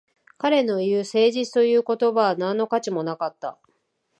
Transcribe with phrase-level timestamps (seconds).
[0.39, 3.59] 彼の言う誠実という言葉は何の価値もなかった